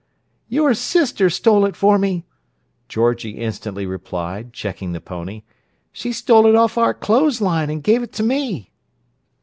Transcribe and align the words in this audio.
"Your 0.49 0.73
sister 0.73 1.29
stole 1.29 1.63
it 1.63 1.75
for 1.75 1.99
me!" 1.99 2.25
Georgie 2.89 3.37
instantly 3.37 3.85
replied, 3.85 4.51
checking 4.51 4.93
the 4.93 4.99
pony. 4.99 5.43
"She 5.91 6.11
stole 6.11 6.47
it 6.47 6.55
off 6.55 6.75
our 6.75 6.95
clo'es 6.95 7.39
line 7.39 7.69
an' 7.69 7.81
gave 7.81 8.01
it 8.01 8.13
to 8.13 8.23
me." 8.23 8.71